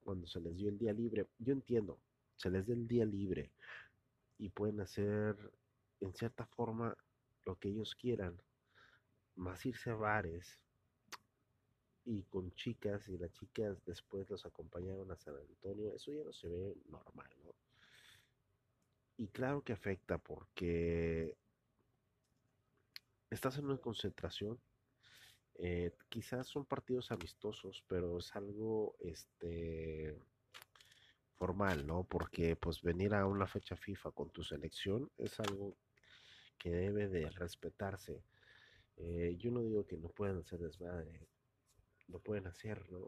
[0.00, 1.26] cuando se les dio el día libre.
[1.38, 1.98] Yo entiendo,
[2.36, 3.52] se les dio el día libre
[4.38, 5.36] y pueden hacer
[6.00, 6.96] en cierta forma
[7.44, 8.40] lo que ellos quieran,
[9.36, 10.58] más irse a bares
[12.04, 16.32] y con chicas y las chicas después los acompañaron a San Antonio, eso ya no
[16.32, 17.54] se ve normal, ¿no?
[19.20, 21.36] Y claro que afecta porque
[23.28, 24.58] estás en una concentración,
[25.56, 30.18] eh, quizás son partidos amistosos, pero es algo este
[31.34, 32.04] formal, ¿no?
[32.04, 35.76] Porque pues venir a una fecha FIFA con tu selección es algo
[36.56, 38.24] que debe de respetarse.
[38.96, 41.28] Eh, yo no digo que no puedan hacer desmadre,
[42.08, 43.06] lo pueden hacer, ¿no?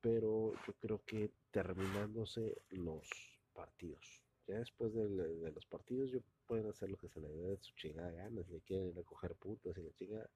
[0.00, 3.08] Pero yo creo que terminándose los
[3.52, 7.58] partidos, ya después de, los partidos, yo pueden hacer lo que se les dé de
[7.58, 10.30] su chingada ganas, si le quieren recoger putas y la chingada,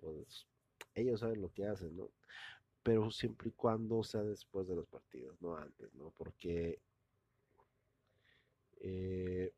[0.00, 0.46] pues
[0.94, 2.10] ellos saben lo que hacen, ¿no?
[2.82, 6.10] Pero siempre y cuando sea después de los partidos, no antes, ¿no?
[6.10, 6.78] Porque
[8.80, 9.52] eh,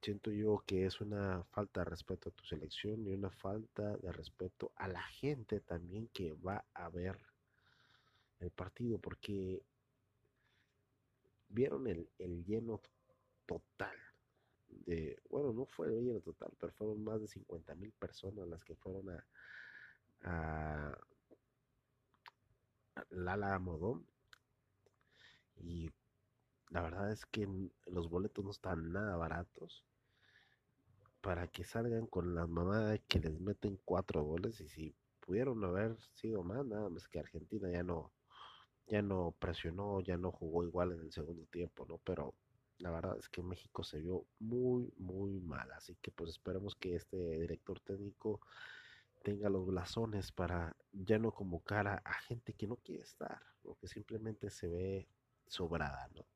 [0.00, 4.12] siento yo que es una falta de respeto a tu selección y una falta de
[4.12, 7.18] respeto a la gente también que va a ver
[8.40, 9.62] el partido, porque
[11.50, 12.08] vieron el,
[12.44, 12.80] lleno
[13.46, 13.96] total
[14.68, 18.64] de, bueno, no fue el lleno total, pero fueron más de 50 mil personas las
[18.64, 19.26] que fueron a,
[20.22, 20.98] a,
[23.10, 24.06] Lala Modón
[25.56, 25.90] y
[26.70, 27.48] la verdad es que
[27.86, 29.84] los boletos no están nada baratos
[31.20, 35.96] para que salgan con la mamada que les meten cuatro goles y si pudieron haber
[36.14, 38.12] sido más, nada más que Argentina ya no,
[38.90, 41.98] ya no presionó, ya no jugó igual en el segundo tiempo, ¿no?
[41.98, 42.34] Pero
[42.78, 46.96] la verdad es que México se vio muy, muy mal, así que pues esperemos que
[46.96, 48.40] este director técnico
[49.22, 53.86] tenga los blasones para ya no convocar a, gente que no quiere estar, o que
[53.86, 55.08] simplemente se ve
[55.46, 56.26] sobrada, ¿no?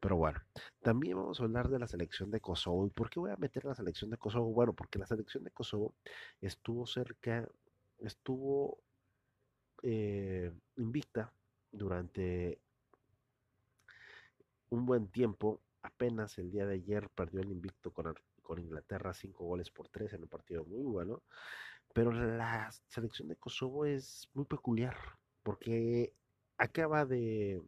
[0.00, 0.40] Pero bueno,
[0.82, 2.86] también vamos a hablar de la selección de Kosovo.
[2.86, 4.52] ¿Y por qué voy a meter la selección de Kosovo?
[4.52, 5.94] Bueno, porque la selección de Kosovo
[6.40, 7.48] estuvo cerca,
[7.98, 8.78] estuvo
[9.82, 11.32] eh, invicta
[11.74, 12.60] durante
[14.70, 15.60] un buen tiempo.
[15.82, 20.12] Apenas el día de ayer perdió el invicto con, con Inglaterra, cinco goles por tres
[20.14, 21.22] en un partido muy bueno.
[21.92, 24.96] Pero la selección de Kosovo es muy peculiar
[25.42, 26.12] porque
[26.56, 27.62] acaba de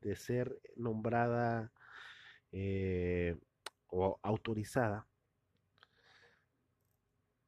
[0.00, 1.72] de ser nombrada
[2.52, 3.36] eh,
[3.88, 5.06] o autorizada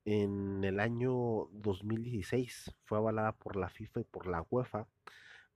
[0.04, 2.74] en el año 2016.
[2.84, 4.86] Fue avalada por la FIFA y por la UEFA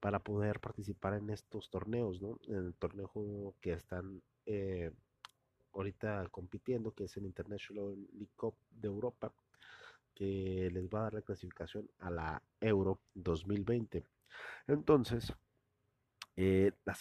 [0.00, 2.38] para poder participar en estos torneos, ¿no?
[2.48, 4.92] En el torneo que están eh,
[5.72, 9.32] ahorita compitiendo, que es el International League Cup de Europa,
[10.14, 14.04] que les va a dar la clasificación a la Euro 2020.
[14.66, 15.32] Entonces,
[16.36, 16.94] eh, la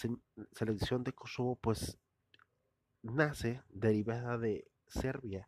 [0.53, 1.97] selección de Kosovo pues
[3.03, 5.47] nace derivada de Serbia.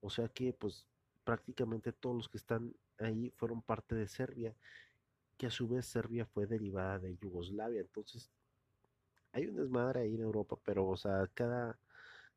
[0.00, 0.86] O sea que pues
[1.24, 4.54] prácticamente todos los que están ahí fueron parte de Serbia,
[5.42, 7.80] que a su vez Serbia fue derivada de Yugoslavia.
[7.80, 8.30] Entonces
[9.32, 11.80] hay un desmadre ahí en Europa, pero o sea, cada,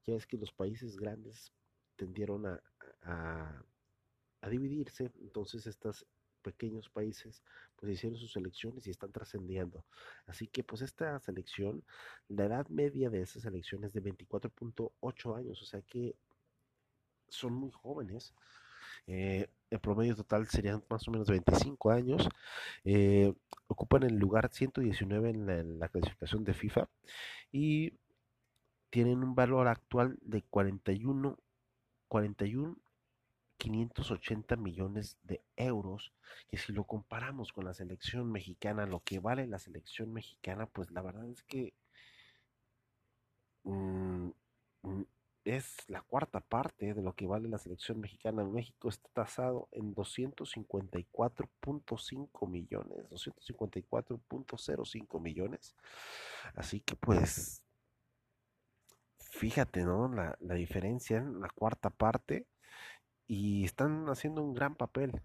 [0.08, 1.54] ya es que los países grandes
[1.98, 2.60] tendieron a,
[3.04, 6.04] a, dividirse, entonces estas
[6.42, 7.44] pequeños países
[7.76, 9.86] pues hicieron sus elecciones y están trascendiendo.
[10.26, 11.84] Así que pues esta selección,
[12.28, 16.16] la edad media de esas elecciones es de 24.8 años, o sea que
[17.30, 18.34] son muy jóvenes.
[19.08, 22.30] Eh, el promedio total serían más o menos 25 años.
[22.84, 23.34] Eh,
[23.68, 26.88] ocupan el lugar 119 en la, en la clasificación de FIFA
[27.52, 27.94] y
[28.90, 31.38] tienen un valor actual de 41,
[32.08, 32.78] 41
[33.58, 36.14] 580 millones de euros,
[36.50, 40.92] que si lo comparamos con la selección mexicana, lo que vale la selección mexicana, pues
[40.92, 41.74] la verdad es que
[43.64, 44.30] mm,
[44.84, 45.04] mm,
[45.46, 48.44] es la cuarta parte de lo que vale la selección mexicana.
[48.44, 55.76] México está tasado en 254.5 millones, 254.05 millones.
[56.56, 57.62] Así que pues,
[59.20, 60.08] fíjate, ¿no?
[60.10, 62.48] La, la diferencia en la cuarta parte
[63.28, 65.22] y están haciendo un gran papel.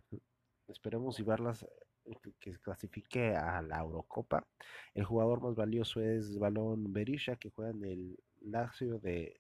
[0.68, 1.64] Esperemos y verlas
[2.05, 4.47] eh, que clasifique a la Eurocopa.
[4.95, 9.39] El jugador más valioso es Balón Berisha, que juega en el Lazio de,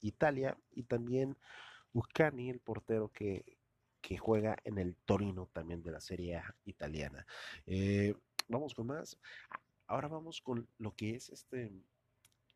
[0.00, 1.36] Italia, y también
[1.92, 3.44] Ucani, el portero que,
[4.18, 7.24] juega en el Torino también de la Serie italiana.
[7.66, 8.12] Eh,
[8.48, 9.16] vamos con más.
[9.86, 11.72] Ahora vamos con lo que es este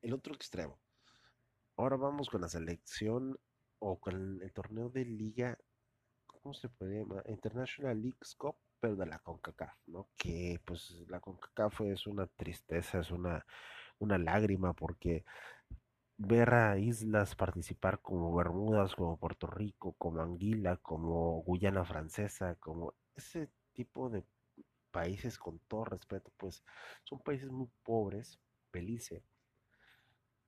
[0.02, 0.78] el otro extremo.
[1.76, 3.38] Ahora vamos con la selección
[3.78, 5.58] o con el, torneo de liga,
[6.26, 7.24] ¿cómo se puede llamar?
[7.28, 10.08] International League Cup, pero de la CONCACAF, ¿no?
[10.16, 13.44] Que pues la CONCACAF es una tristeza, es una,
[13.98, 15.24] una lágrima porque
[16.16, 22.94] ver a islas participar como Bermudas, como Puerto Rico, como Anguila, como Guyana Francesa, como
[23.16, 24.24] ese tipo de
[24.90, 26.62] países, con todo respeto, pues
[27.02, 28.38] son países muy pobres,
[28.72, 29.24] Belice,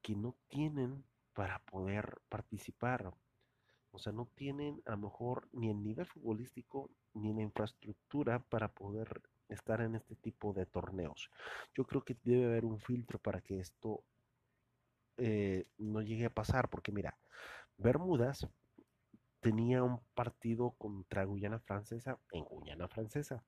[0.03, 1.05] que no tienen
[1.35, 3.12] para poder participar.
[3.91, 8.69] O sea, no tienen a lo mejor ni el nivel futbolístico ni la infraestructura para
[8.69, 11.31] poder estar en este tipo de torneos.
[11.75, 14.05] Yo creo que debe haber un filtro para que esto
[15.19, 17.17] eh, no llegue a pasar, porque mira,
[17.79, 18.47] Bermudas
[19.41, 23.45] tenía un partido contra Guyana Francesa en Guyana Francesa.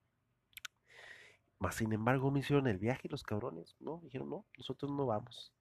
[1.59, 4.01] Más sin embargo, me hicieron el viaje los cabrones, ¿no?
[4.05, 5.53] Dijeron, no, nosotros no vamos,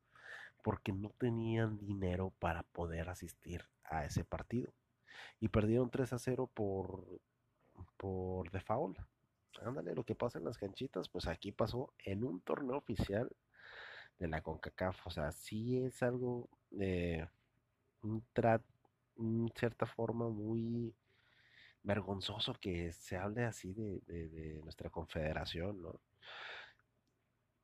[0.64, 4.74] porque no tenían dinero para poder asistir a ese partido.
[5.40, 7.20] Y perdieron 3 a 0 por,
[7.98, 9.00] por default.
[9.64, 13.36] Ándale, lo que pasa en las canchitas, pues aquí pasó en un torneo oficial
[14.20, 15.08] de la CONCACAF.
[15.08, 17.28] O sea, sí es algo de
[18.02, 18.66] un trato,
[19.18, 20.94] en cierta forma muy
[21.84, 26.00] vergonzoso que se hable así de, de, nuestra confederación, ¿no?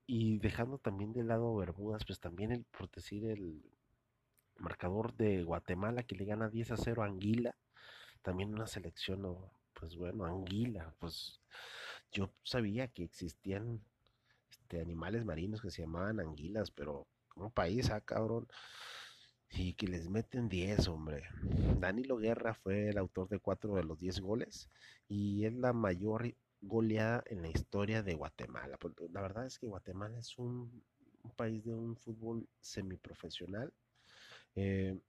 [0.06, 3.62] Y dejando también de lado Bermudas, pues también el, por decir, el
[4.58, 7.56] marcador de Guatemala que le gana 10 a 0 a Anguila,
[8.22, 9.38] también una selección,
[9.74, 11.40] pues bueno, Anguila, pues
[12.12, 13.82] yo sabía que existían
[14.74, 18.48] este, animales marinos que se llamaban anguilas, pero un país, ah, cabrón,
[19.50, 21.24] y que les meten 10, hombre.
[21.80, 24.70] Danilo Guerra fue el autor de 4 de los 10 goles
[25.08, 28.78] y es la mayor goleada en la historia de Guatemala.
[28.78, 30.84] Pues, la verdad es que Guatemala es un,
[31.36, 33.72] país de un fútbol semiprofesional.
[34.56, 35.00] Eh,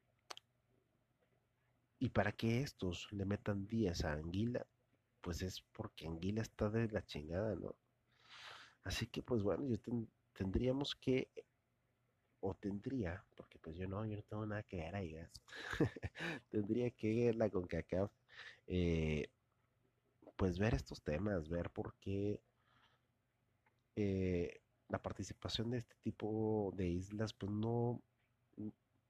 [1.99, 4.67] y para que estos le metan 10 a Anguila,
[5.23, 7.75] pues es porque Anguila está de la chingada, ¿no?
[8.85, 9.77] Así que pues bueno, yo
[10.33, 11.29] tendríamos que,
[12.41, 15.17] o tendría, porque pues yo no, yo no tengo nada que ver ahí,
[16.51, 18.11] tendría que la CONCACAF,
[18.67, 19.29] eh,
[20.37, 22.41] pues ver estos temas, ver por qué
[23.97, 28.03] eh, la participación de este tipo de islas pues no,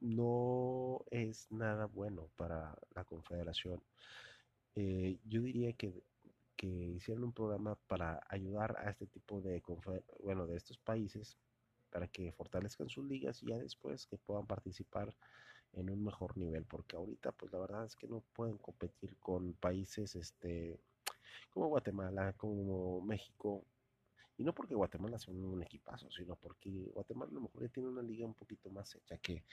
[0.01, 3.83] no es nada bueno para la confederación.
[4.75, 6.03] Eh, yo diría que,
[6.65, 9.63] que hicieron un programa para ayudar a este tipo de,
[10.23, 11.37] bueno, de estos países
[11.91, 15.15] para que fortalezcan sus ligas y ya después que puedan participar
[15.75, 19.55] en un mejor nivel, porque ahorita pues la verdad es que no pueden competir con
[19.55, 20.81] países este
[21.51, 23.65] como Guatemala, como México,
[24.37, 27.89] y no porque Guatemala sea un, equipazo, sino porque Guatemala a lo mejor ya tiene
[27.89, 29.45] una liga un poquito más hecha que,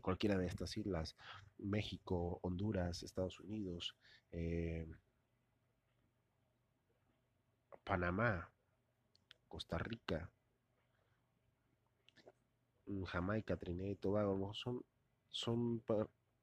[0.00, 1.16] cualquiera de estas islas.
[1.58, 3.96] México, Honduras, Estados Unidos,
[4.30, 4.86] eh,
[7.88, 8.50] Panamá,
[9.48, 10.30] Costa Rica,
[13.06, 14.84] Jamaica, Trinidad y Tobago, son,
[15.30, 15.82] son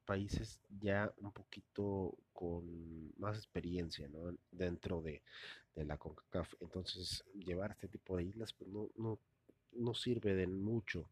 [0.06, 4.36] países ya un poquito con más experiencia ¿no?
[4.50, 5.22] dentro de,
[5.76, 6.52] la CONCACAF.
[6.62, 9.20] Entonces, llevar este tipo de islas pues, no, no,
[9.74, 11.12] no sirve de mucho.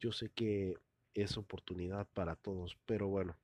[0.00, 0.76] Yo sé que
[1.14, 3.36] es oportunidad para todos, pero bueno,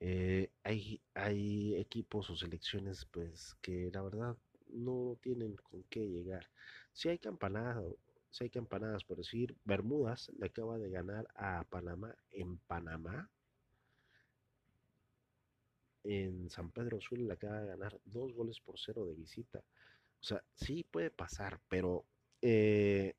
[0.00, 4.36] eh, hay, hay equipos o selecciones pues que la verdad
[4.72, 6.46] no tienen con qué llegar.
[6.92, 7.84] Si hay campanadas,
[8.30, 13.30] si hay campanadas por decir, Bermudas le acaba de ganar a Panamá en Panamá
[16.04, 19.58] en San Pedro Sula le acaba de ganar dos goles por cero de visita.
[19.58, 22.06] O sea, sí puede pasar, pero
[22.42, 23.14] eh,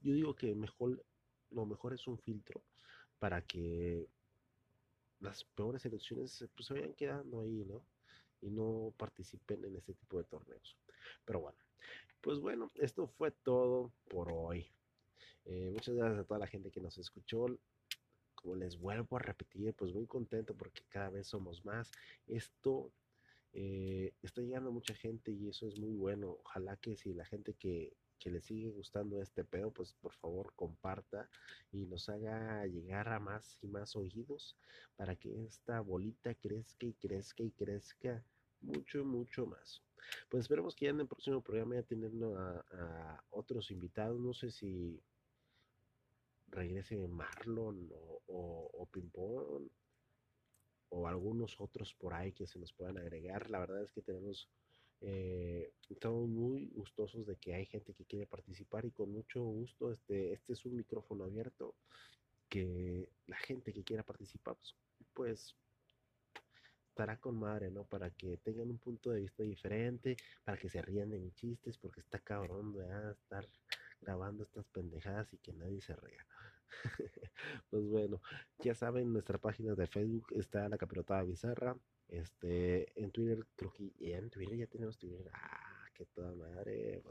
[0.00, 1.04] yo digo que mejor,
[1.50, 2.62] lo mejor es un filtro
[3.18, 4.06] para que
[5.20, 7.84] las peores selecciones pues, se vayan quedando ahí, ¿no?
[8.44, 10.76] Y no participen en este tipo de torneos.
[11.24, 11.58] Pero bueno,
[12.20, 14.66] pues bueno, esto fue todo por hoy.
[15.46, 17.46] Eh, muchas gracias a toda la gente que nos escuchó
[18.34, 21.90] como les vuelvo a repetir, pues muy contento porque cada vez somos más.
[22.26, 22.92] Esto
[23.54, 26.38] eh, está llegando mucha gente y eso es muy bueno.
[26.44, 30.52] Ojalá que si la gente que, que le sigue gustando este pedo, pues por favor
[30.56, 31.28] comparta
[31.72, 34.56] y nos haga llegar a más y más oídos
[34.96, 38.22] para que esta bolita crezca y crezca y crezca
[38.64, 39.82] mucho, mucho más.
[40.28, 44.20] Pues esperemos que ya en el próximo programa ya teniendo a otros invitados.
[44.20, 45.00] No sé si
[46.54, 49.70] regrese Marlon o, o, Pimpón
[50.90, 53.50] o algunos otros por ahí que se nos puedan agregar.
[53.50, 54.48] La verdad es que tenemos,
[55.00, 59.92] eh, estamos muy gustosos de que hay gente que quiere participar y con mucho gusto
[59.92, 61.74] este, este es un micrófono abierto
[62.48, 64.76] que la gente que quiera participar pues,
[65.14, 65.56] pues
[66.94, 67.82] estará con madre, ¿no?
[67.82, 71.76] Para que tengan un punto de vista diferente, para que se rían de mis chistes,
[71.76, 73.10] porque está cabrón, ¿verdad?
[73.10, 73.48] Estar
[74.00, 76.24] grabando estas pendejadas y que nadie se ría.
[77.68, 78.22] pues bueno,
[78.60, 81.76] ya saben, nuestra página de Facebook está la capirotada bizarra.
[82.06, 85.28] Este, en Twitter, creo que en Twitter ya tenemos Twitter.
[85.32, 87.02] Ah, que toda madre.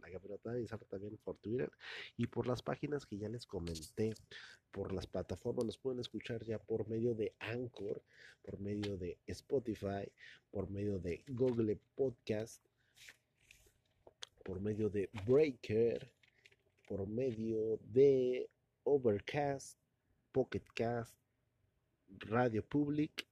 [0.00, 1.70] La capirotada y también por Twitter
[2.16, 4.14] y por las páginas que ya les comenté,
[4.70, 8.02] por las plataformas, nos pueden escuchar ya por medio de Anchor,
[8.42, 10.10] por medio de Spotify,
[10.50, 12.62] por medio de Google Podcast,
[14.44, 16.12] por medio de Breaker,
[16.86, 18.48] por medio de
[18.84, 19.78] Overcast,
[20.32, 21.14] Pocketcast,
[22.20, 23.26] Radio Public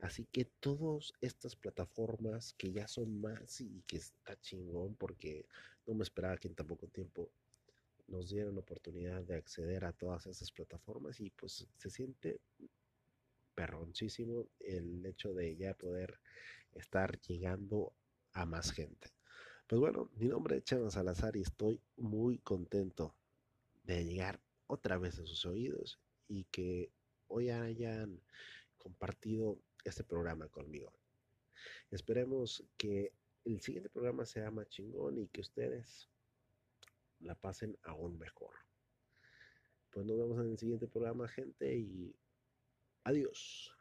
[0.00, 5.46] Así que todas estas plataformas que ya son más y que está chingón porque
[5.86, 7.30] no me esperaba que en tan poco tiempo
[8.06, 12.40] nos dieran oportunidad de acceder a todas esas plataformas y pues se siente
[13.54, 16.18] perroncísimo el hecho de ya poder
[16.72, 17.92] estar llegando
[18.32, 19.12] a más gente.
[19.66, 23.14] Pues bueno, mi nombre es Chema Salazar y estoy muy contento
[23.84, 26.90] de llegar otra vez a sus oídos y que
[27.28, 28.22] hoy hayan
[28.78, 30.92] compartido este programa conmigo.
[31.90, 33.12] Esperemos que
[33.44, 36.08] el siguiente programa sea más chingón y que ustedes
[37.20, 38.54] la pasen aún mejor.
[39.90, 42.14] Pues nos vemos en el siguiente programa, gente, y
[43.04, 43.74] adiós.